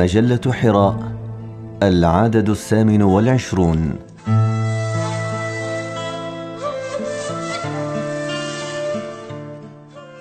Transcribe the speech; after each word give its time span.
مجلة 0.00 0.52
حراء 0.52 0.96
العدد 1.82 2.48
الثامن 2.48 3.02
والعشرون. 3.02 3.98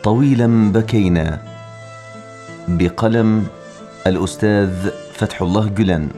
طويلا 0.03 0.71
بكينا. 0.71 1.41
بقلم 2.67 3.47
الأستاذ 4.07 4.89
فتح 5.13 5.41
الله 5.41 5.67
جلان. 5.67 6.09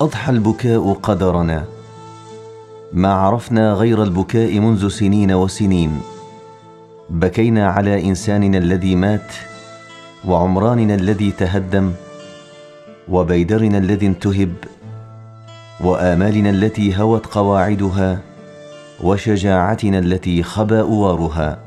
أضحى 0.00 0.32
البكاء 0.32 0.92
قدرنا. 0.92 1.77
ما 2.92 3.12
عرفنا 3.12 3.72
غير 3.72 4.02
البكاء 4.02 4.58
منذ 4.58 4.88
سنين 4.88 5.32
وسنين. 5.32 6.00
بكينا 7.10 7.68
على 7.68 8.04
إنساننا 8.04 8.58
الذي 8.58 8.94
مات 8.94 9.32
وعمراننا 10.24 10.94
الذي 10.94 11.30
تهدم 11.30 11.92
وبيدرنا 13.08 13.78
الذي 13.78 14.06
انتهب 14.06 14.54
وآمالنا 15.80 16.50
التي 16.50 16.96
هوت 16.96 17.26
قواعدها 17.26 18.20
وشجاعتنا 19.00 19.98
التي 19.98 20.42
خبا 20.42 20.80
أوارها. 20.80 21.58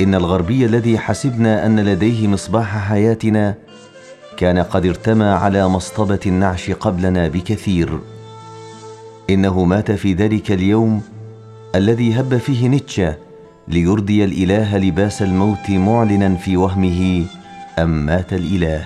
إن 0.00 0.14
الغربي 0.14 0.64
الذي 0.64 0.98
حسبنا 0.98 1.66
أن 1.66 1.80
لديه 1.80 2.28
مصباح 2.28 2.88
حياتنا 2.88 3.54
كان 4.36 4.58
قد 4.58 4.86
ارتمى 4.86 5.24
على 5.24 5.68
مصطبة 5.68 6.20
النعش 6.26 6.70
قبلنا 6.70 7.28
بكثير. 7.28 7.98
إنه 9.30 9.64
مات 9.64 9.92
في 9.92 10.12
ذلك 10.12 10.52
اليوم 10.52 11.02
الذي 11.74 12.20
هب 12.20 12.36
فيه 12.36 12.68
نيتشه 12.68 13.16
ليرضي 13.68 14.24
الإله 14.24 14.78
لباس 14.78 15.22
الموت 15.22 15.70
معلنا 15.70 16.34
في 16.34 16.56
وهمه 16.56 17.24
أم 17.78 18.06
مات 18.06 18.32
الإله؟ 18.32 18.84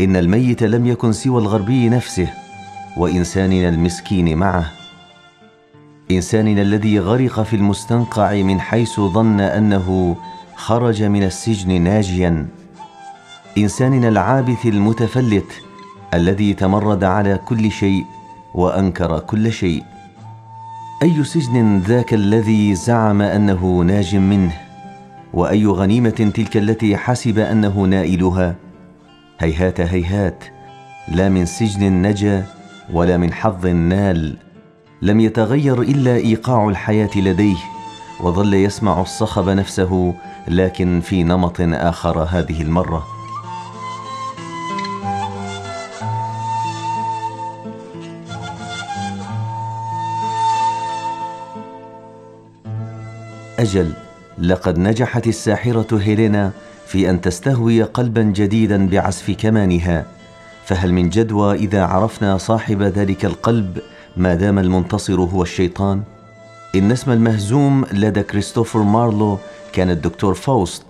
إن 0.00 0.16
الميت 0.16 0.62
لم 0.62 0.86
يكن 0.86 1.12
سوى 1.12 1.42
الغربي 1.42 1.88
نفسه 1.88 2.28
وإنساننا 2.96 3.68
المسكين 3.68 4.38
معه. 4.38 4.72
إنساننا 6.10 6.62
الذي 6.62 6.98
غرق 6.98 7.42
في 7.42 7.56
المستنقع 7.56 8.42
من 8.42 8.60
حيث 8.60 9.00
ظن 9.00 9.40
أنه 9.40 10.16
خرج 10.56 11.02
من 11.02 11.22
السجن 11.22 11.82
ناجيا. 11.82 12.46
إنساننا 13.58 14.08
العابث 14.08 14.66
المتفلت 14.66 15.52
الذي 16.14 16.54
تمرد 16.54 17.04
على 17.04 17.40
كل 17.46 17.70
شيء 17.70 18.04
وأنكر 18.54 19.18
كل 19.18 19.52
شيء. 19.52 19.82
أي 21.02 21.24
سجن 21.24 21.78
ذاك 21.78 22.14
الذي 22.14 22.74
زعم 22.74 23.22
أنه 23.22 23.80
ناج 23.80 24.16
منه؟ 24.16 24.52
وأي 25.32 25.66
غنيمة 25.66 26.30
تلك 26.34 26.56
التي 26.56 26.96
حسب 26.96 27.38
أنه 27.38 27.80
نائلها؟ 27.80 28.54
هيهات 29.38 29.80
هيهات. 29.80 30.44
لا 31.08 31.28
من 31.28 31.46
سجن 31.46 32.02
نجا 32.02 32.44
ولا 32.92 33.16
من 33.16 33.32
حظ 33.32 33.66
نال. 33.66 34.36
لم 35.02 35.20
يتغير 35.20 35.82
إلا 35.82 36.16
إيقاع 36.16 36.68
الحياة 36.68 37.10
لديه 37.16 37.56
وظل 38.20 38.54
يسمع 38.54 39.00
الصخب 39.00 39.48
نفسه 39.48 40.14
لكن 40.48 41.00
في 41.00 41.22
نمط 41.22 41.56
آخر 41.60 42.22
هذه 42.22 42.62
المرة. 42.62 43.17
أجل 53.68 53.92
لقد 54.38 54.78
نجحت 54.78 55.26
الساحرة 55.26 55.98
هيلينا 55.98 56.52
في 56.86 57.10
أن 57.10 57.20
تستهوي 57.20 57.82
قلبا 57.82 58.22
جديدا 58.22 58.88
بعزف 58.88 59.30
كمانها. 59.30 60.06
فهل 60.64 60.92
من 60.92 61.08
جدوى 61.08 61.54
إذا 61.54 61.84
عرفنا 61.84 62.38
صاحب 62.38 62.82
ذلك 62.82 63.24
القلب 63.24 63.78
ما 64.16 64.34
دام 64.34 64.58
المنتصر 64.58 65.20
هو 65.20 65.42
الشيطان؟ 65.42 66.02
إن 66.74 66.92
اسم 66.92 67.10
المهزوم 67.10 67.84
لدى 67.92 68.22
كريستوفر 68.22 68.82
مارلو 68.82 69.38
كان 69.72 69.90
الدكتور 69.90 70.34
فاوست 70.34 70.84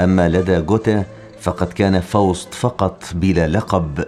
أما 0.00 0.28
لدى 0.28 0.60
جوته 0.60 1.04
فقد 1.40 1.66
كان 1.66 2.00
فاوست 2.00 2.54
فقط 2.54 3.04
بلا 3.14 3.48
لقب. 3.48 4.04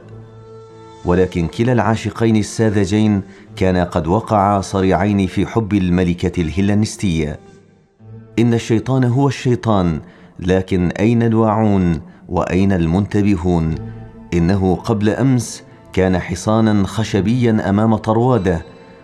ولكن 1.05 1.47
كلا 1.47 1.73
العاشقين 1.73 2.37
الساذجين 2.37 3.23
كانا 3.56 3.84
قد 3.84 4.06
وقعا 4.06 4.61
صريعين 4.61 5.27
في 5.27 5.47
حب 5.47 5.73
الملكة 5.73 6.43
الهلنستيه 6.43 7.52
إن 8.38 8.54
الشيطان 8.54 9.04
هو 9.04 9.28
الشيطان 9.28 10.00
لكن 10.38 10.88
أين 10.88 11.22
الواعون 11.22 12.00
وأين 12.28 12.72
المنتبهون؟ 12.72 13.75
إنه 14.34 14.75
قبل 14.75 15.09
أمس 15.09 15.62
كان 15.93 16.19
حصانا 16.19 16.87
خشبيا 16.87 17.70
أمام 17.70 17.97
طرواده 17.97 18.62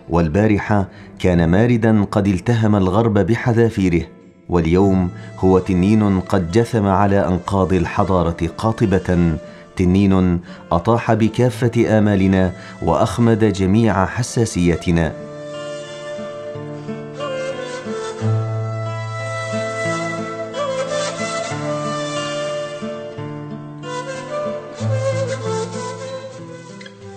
والبارحه 0.09 0.87
كان 1.19 1.49
ماردا 1.49 2.03
قد 2.03 2.27
التهم 2.27 2.75
الغرب 2.75 3.13
بحذافيره 3.13 4.01
واليوم 4.49 5.09
هو 5.39 5.59
تنين 5.59 6.19
قد 6.19 6.51
جثم 6.51 6.87
على 6.87 7.27
أنقاض 7.27 7.73
الحضارة 7.73 8.47
قاطبة 8.57 9.35
تنين 9.75 10.39
أطاح 10.71 11.13
بكافة 11.13 11.97
آمالنا 11.97 12.51
وأخمد 12.81 13.53
جميع 13.53 14.05
حساسيتنا. 14.05 15.28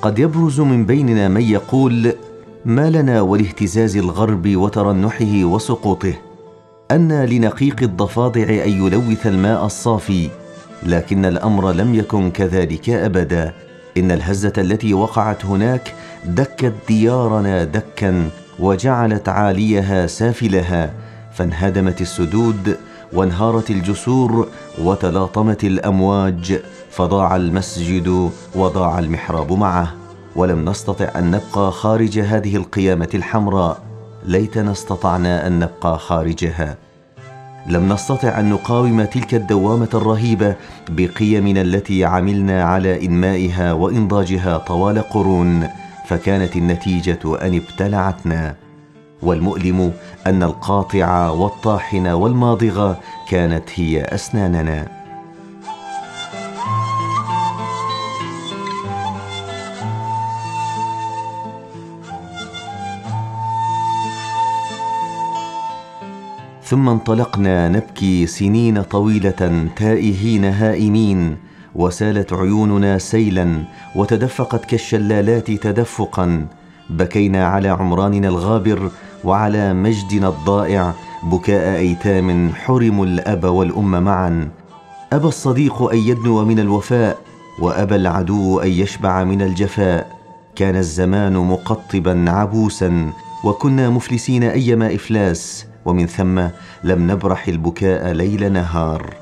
قد 0.02 0.18
يبرز 0.18 0.60
من 0.60 0.86
بيننا 0.86 1.28
من 1.28 1.40
يقول 1.40 2.12
ما 2.64 2.90
لنا 2.90 3.20
ولاهتزاز 3.20 3.96
الغرب 3.96 4.56
وترنحه 4.56 5.44
وسقوطه 5.44 6.14
أن 6.90 7.24
لنقيق 7.24 7.82
الضفادع 7.82 8.64
أن 8.64 8.70
يلوث 8.86 9.26
الماء 9.26 9.66
الصافي 9.66 10.28
لكن 10.82 11.24
الأمر 11.24 11.72
لم 11.72 11.94
يكن 11.94 12.30
كذلك 12.30 12.90
أبدا. 12.90 13.52
إن 13.96 14.10
الهزة 14.10 14.52
التي 14.58 14.94
وقعت 14.94 15.44
هناك 15.44 15.94
دكت 16.24 16.74
ديارنا 16.88 17.64
دكا 17.64 18.30
وجعلت 18.58 19.28
عاليها 19.28 20.06
سافلها 20.06 20.94
فانهدمت 21.32 22.00
السدود 22.00 22.76
وانهارت 23.12 23.70
الجسور 23.70 24.48
وتلاطمت 24.78 25.64
الأمواج 25.64 26.60
فضاع 26.90 27.36
المسجد 27.36 28.30
وضاع 28.54 28.98
المحراب 28.98 29.52
معه. 29.52 29.94
ولم 30.36 30.68
نستطع 30.68 31.08
أن 31.18 31.30
نبقى 31.30 31.72
خارج 31.72 32.18
هذه 32.18 32.56
القيامة 32.56 33.08
الحمراء. 33.14 33.82
ليتنا 34.26 34.72
استطعنا 34.72 35.46
أن 35.46 35.58
نبقى 35.58 35.98
خارجها. 35.98 36.76
لم 37.66 37.92
نستطع 37.92 38.40
أن 38.40 38.50
نقاوم 38.50 39.04
تلك 39.04 39.34
الدوامة 39.34 39.88
الرهيبة 39.94 40.56
بقيمنا 40.88 41.60
التي 41.60 42.04
عملنا 42.04 42.64
على 42.64 43.06
إنمائها 43.06 43.72
وإنضاجها 43.72 44.58
طوال 44.58 44.98
قرون 44.98 45.68
فكانت 46.08 46.56
النتيجة 46.56 47.20
أن 47.24 47.54
ابتلعتنا. 47.54 48.54
والمؤلم 49.22 49.92
أن 50.26 50.42
القاطع 50.42 51.28
والطاحن 51.30 52.06
والماضغه 52.06 53.00
كانت 53.28 53.64
هي 53.74 54.02
أسناننا. 54.02 55.02
ثم 66.64 66.88
انطلقنا 66.88 67.68
نبكي 67.68 68.26
سنين 68.26 68.82
طويلة 68.82 69.68
تائهين 69.76 70.44
هائمين 70.44 71.36
وسالت 71.74 72.32
عيوننا 72.32 72.98
سيلا 72.98 73.64
وتدفقت 73.96 74.64
كالشلالات 74.64 75.50
تدفقا 75.50 76.46
بكينا 76.90 77.46
على 77.46 77.68
عمراننا 77.68 78.28
الغابر 78.28 78.90
وعلى 79.24 79.72
مجدنا 79.72 80.28
الضائع 80.28 80.94
بكاء 81.22 81.76
أيتام 81.76 82.52
حرموا 82.54 83.06
الأب 83.06 83.44
والأم 83.44 84.02
معا. 84.02 84.48
أبى 85.12 85.26
الصديق 85.28 85.82
أن 85.82 85.98
يدنو 85.98 86.44
من 86.44 86.58
الوفاء 86.58 87.18
وأبى 87.60 87.96
العدو 87.96 88.60
أن 88.60 88.68
يشبع 88.68 89.24
من 89.24 89.42
الجفاء. 89.42 90.18
كان 90.56 90.76
الزمان 90.76 91.36
مقطبا 91.36 92.24
عبوسا 92.30 93.10
وكنا 93.44 93.90
مفلسين 93.90 94.42
أيما 94.42 94.94
إفلاس 94.94 95.66
ومن 95.84 96.06
ثم 96.06 96.38
لم 96.84 97.10
نبرح 97.10 97.48
البكاء 97.48 98.12
ليل 98.12 98.52
نهار. 98.52 99.14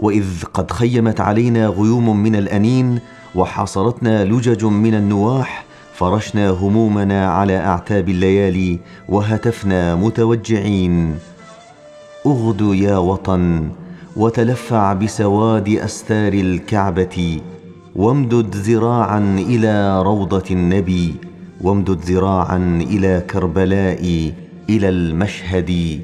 وإذ 0.00 0.44
قد 0.54 0.70
خيمت 0.70 1.20
علينا 1.20 1.66
غيوم 1.66 2.22
من 2.22 2.36
الأنين 2.36 2.98
وحاصرتنا 3.34 4.24
لجج 4.24 4.64
من 4.64 4.94
النواح 4.94 5.65
فرشنا 5.96 6.50
همومنا 6.50 7.26
على 7.26 7.56
أعتاب 7.56 8.08
الليالي 8.08 8.78
وهتفنا 9.08 9.94
متوجعين. 9.94 11.14
أغدو 12.26 12.72
يا 12.72 12.96
وطن 12.96 13.70
وتلفع 14.16 14.92
بسواد 14.92 15.68
أستار 15.68 16.32
الكعبة 16.32 17.40
وامدد 17.94 18.56
ذراعا 18.56 19.36
إلى 19.38 20.02
روضة 20.02 20.44
النبي 20.50 21.14
وامدد 21.60 22.00
ذراعا 22.00 22.82
إلى 22.90 23.22
كربلاء 23.30 24.32
إلى 24.70 24.88
المشهد 24.88 26.00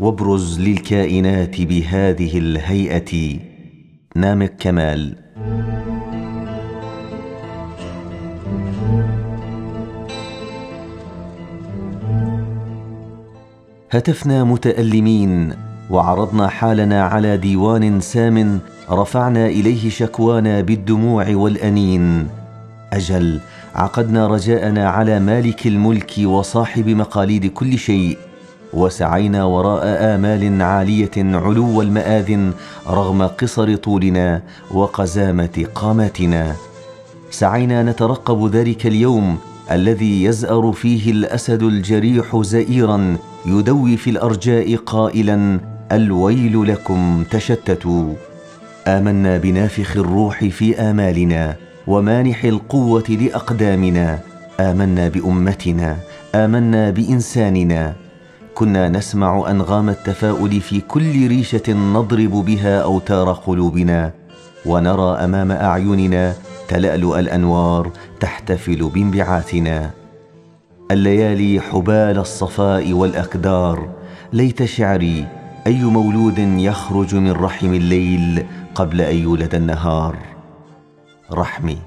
وابرز 0.00 0.60
للكائنات 0.60 1.60
بهذه 1.60 2.38
الهيئة. 2.38 3.38
نامك 4.16 4.56
كمال 4.58 5.16
هتفنا 13.92 14.44
متألمين 14.44 15.52
وعرضنا 15.90 16.48
حالنا 16.48 17.04
على 17.04 17.36
ديوان 17.36 18.00
سام 18.00 18.60
رفعنا 18.90 19.46
إليه 19.46 19.90
شكوانا 19.90 20.60
بالدموع 20.60 21.34
والأنين. 21.34 22.28
أجل 22.92 23.40
عقدنا 23.74 24.26
رجاءنا 24.26 24.88
على 24.88 25.20
مالك 25.20 25.66
الملك 25.66 26.12
وصاحب 26.24 26.88
مقاليد 26.88 27.46
كل 27.46 27.78
شيء 27.78 28.18
وسعينا 28.72 29.44
وراء 29.44 29.82
آمال 29.84 30.62
عالية 30.62 31.16
علو 31.16 31.82
المآذن 31.82 32.52
رغم 32.88 33.22
قصر 33.22 33.76
طولنا 33.76 34.42
وقزامة 34.70 35.66
قامتنا 35.74 36.56
سعينا 37.30 37.82
نترقب 37.82 38.46
ذلك 38.54 38.86
اليوم 38.86 39.38
الذي 39.70 40.24
يزأر 40.24 40.72
فيه 40.72 41.12
الأسد 41.12 41.62
الجريح 41.62 42.36
زئيرا 42.42 43.16
يدوي 43.46 43.96
في 43.96 44.10
الأرجاء 44.10 44.76
قائلا 44.76 45.60
الويل 45.92 46.68
لكم 46.68 47.24
تشتتوا. 47.30 48.14
آمنا 48.86 49.38
بنافخ 49.38 49.96
الروح 49.96 50.44
في 50.44 50.80
آمالنا 50.80 51.56
ومانح 51.86 52.44
القوة 52.44 53.04
لأقدامنا. 53.08 54.18
آمنا 54.60 55.08
بأمتنا 55.08 55.96
آمنا 56.34 56.90
بإنساننا. 56.90 57.94
كنا 58.54 58.88
نسمع 58.88 59.50
أنغام 59.50 59.88
التفاؤل 59.88 60.60
في 60.60 60.80
كل 60.80 61.28
ريشة 61.28 61.72
نضرب 61.72 62.30
بها 62.30 62.78
أوتار 62.82 63.32
قلوبنا 63.32 64.12
ونرى 64.66 65.24
أمام 65.24 65.52
أعيننا 65.52 66.34
تلألؤ 66.68 67.18
الأنوار 67.18 67.90
تحتفل 68.22 68.90
بانبعاثنا. 68.94 69.90
الليالي 70.90 71.60
حبال 71.60 72.18
الصفاء 72.18 72.92
والأكدار 72.92 73.88
ليت 74.32 74.64
شعري 74.64 75.26
أي 75.66 75.84
مولود 75.84 76.38
يخرج 76.38 77.14
من 77.14 77.32
رحم 77.32 77.74
الليل 77.74 78.46
قبل 78.74 79.00
أن 79.00 79.16
يولد 79.16 79.54
النهار. 79.54 80.16
رحمي. 81.32 81.78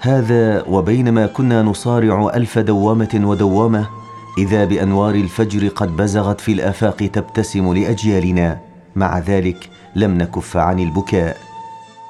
هذا 0.00 0.62
وبينما 0.62 1.26
كنا 1.26 1.62
نصارع 1.62 2.30
ألف 2.34 2.58
دوامة 2.58 3.20
ودوامة 3.24 3.97
إذا 4.38 4.64
بأنوار 4.64 5.14
الفجر 5.14 5.68
قد 5.68 5.96
بزغت 5.96 6.40
في 6.40 6.52
الآفاق 6.52 6.96
تبتسم 6.96 7.74
لأجيالنا 7.74 8.58
مع 8.96 9.18
ذلك 9.18 9.70
لم 9.96 10.18
نكف 10.18 10.56
عن 10.56 10.78
البكاء. 10.80 11.36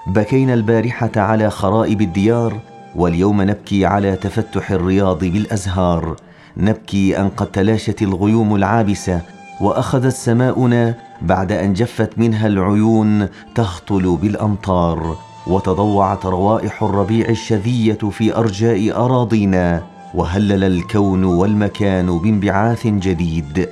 بكينا 0.07 0.55
البارحة 0.55 1.11
على 1.17 1.51
خرائب 1.51 2.01
الديار 2.01 2.61
واليوم 2.97 3.43
نبكي 3.43 3.87
على 3.87 4.17
تفتح 4.17 4.71
الرياض 4.71 5.25
بالأزهار. 5.25 6.17
نبكي 6.57 7.21
ان 7.21 7.29
قد 7.29 7.47
تلاشت 7.47 8.03
الغيوم 8.03 8.55
العابسة 8.57 9.21
وأخذت 9.61 10.15
سماؤنا 10.15 10.95
بعد 11.23 11.53
أن 11.53 11.73
جفت 11.73 12.19
منها 12.19 12.47
العيون 12.47 13.29
تهطل 13.55 14.19
بالأمطار. 14.23 15.17
وتضوعت 15.47 16.27
روائح 16.27 16.83
الربيع 16.83 17.29
الشذية 17.29 17.99
في 18.11 18.37
أرجاء 18.37 19.05
أراضينا. 19.05 19.98
وهلل 20.15 20.65
الكون 20.65 21.25
والمكان 21.25 22.19
بانبعاث 22.19 22.87
جديد. 22.87 23.69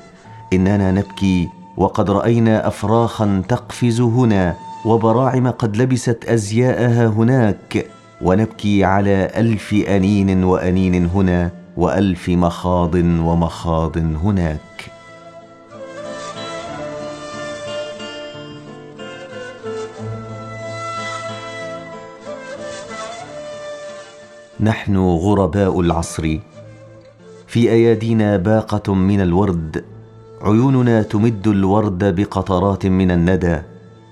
إننا 0.52 0.92
نبكي 0.92 1.48
وقد 1.76 2.10
رأينا 2.10 2.68
افراخا 2.68 3.42
تقفز 3.48 4.00
هنا 4.00 4.54
وبراعم 4.84 5.50
قد 5.50 5.76
لبست 5.76 6.24
أزياءها 6.28 7.06
هناك. 7.06 7.86
ونبكي 8.22 8.84
على 8.84 9.30
ألف 9.36 9.74
أنين 9.88 10.44
وأنين 10.44 11.06
هنا 11.06 11.50
وألف 11.76 12.28
مخاض 12.28 12.94
ومخاض 12.94 13.98
هناك. 13.98 14.90
نحن 24.60 24.96
غرباء 24.96 25.80
العصر. 25.80 26.38
في 27.46 27.70
أيادينا 27.70 28.36
باقة 28.36 28.94
من 28.94 29.20
الورد 29.20 29.84
عيوننا 30.42 31.02
تمد 31.02 31.48
الورد 31.48 32.20
بقطرات 32.20 32.86
من 32.86 33.10
الندى. 33.10 33.58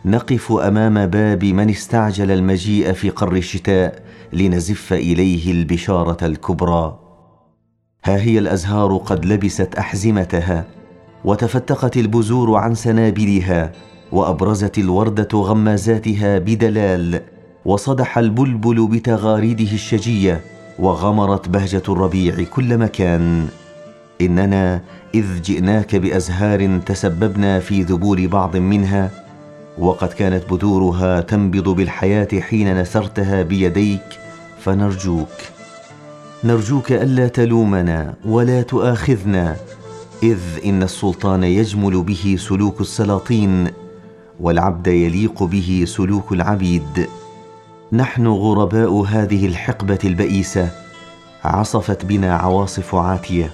نقف 0.04 0.52
أمام 0.52 1.06
باب 1.06 1.44
من 1.44 1.70
استعجل 1.70 2.30
المجيء 2.30 2.92
في 2.92 3.10
قر 3.10 3.32
الشتاء 3.32 4.02
لنزف 4.32 4.92
إليه 4.92 5.52
البشارة 5.52 6.26
الكبرى. 6.26 6.98
ها 8.04 8.16
هي 8.16 8.38
الأزهار 8.38 8.96
قد 8.96 9.24
لبست 9.24 9.74
أحزمتها 9.74 10.64
وتفتقت 11.24 11.96
البذور 11.96 12.56
عن 12.56 12.74
سنابلها 12.74 13.72
وأبرزت 14.12 14.78
الورده 14.78 15.28
غمازاتها 15.34 16.38
بدلال. 16.38 17.33
وصدح 17.64 18.18
البلبل 18.18 18.86
بتغاريده 18.86 19.72
الشجية 19.72 20.40
وغمرت 20.78 21.48
بهجة 21.48 21.82
الربيع 21.88 22.44
كل 22.50 22.78
مكان. 22.78 23.46
إننا 24.20 24.80
إذ 25.14 25.42
جئناك 25.42 25.96
بأزهار 25.96 26.78
تسببنا 26.86 27.60
في 27.60 27.82
ذبول 27.82 28.28
بعض 28.28 28.56
منها 28.56 29.10
وقد 29.78 30.08
كانت 30.08 30.50
بذورها 30.50 31.20
تنبض 31.20 31.68
بالحياة 31.68 32.28
حين 32.40 32.80
نثرتها 32.80 33.42
بيديك 33.42 34.18
فنرجوك. 34.60 35.28
نرجوك 36.44 36.92
ألا 36.92 37.28
تلومنا 37.28 38.14
ولا 38.24 38.62
تؤاخذنا 38.62 39.56
إذ 40.22 40.38
إن 40.64 40.82
السلطان 40.82 41.44
يجمل 41.44 42.02
به 42.02 42.36
سلوك 42.38 42.80
السلاطين 42.80 43.66
والعبد 44.40 44.86
يليق 44.86 45.42
به 45.42 45.84
سلوك 45.86 46.32
العبيد. 46.32 47.08
نحن 47.92 48.26
غرباء 48.26 49.02
هذه 49.02 49.46
الحقبة 49.46 49.98
البئيسة. 50.04 50.68
عصفت 51.44 52.04
بنا 52.04 52.36
عواصف 52.36 52.94
عاتية. 52.94 53.50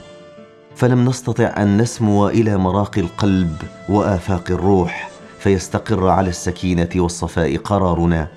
فلم 0.76 1.08
نستطع 1.08 1.54
أن 1.56 1.78
نسمو 1.78 2.28
إلى 2.28 2.56
مراقي 2.56 3.00
القلب 3.00 3.56
وآفاق 3.88 4.50
الروح 4.50 5.10
فيستقر 5.38 6.08
على 6.08 6.28
السكينة 6.28 6.88
والصفاء 6.96 7.56
قرارنا. 7.56 8.28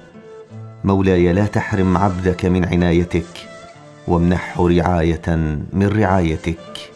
مولاي 0.83 1.33
لا 1.33 1.45
تحرم 1.45 1.97
عبدك 1.97 2.45
من 2.45 2.65
عنايتك 2.65 3.47
وامنحه 4.07 4.67
رعاية 4.67 5.35
من 5.73 5.87
رعايتك. 5.87 6.92